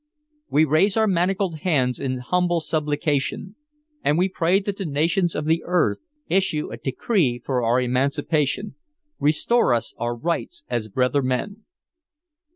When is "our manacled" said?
0.97-1.59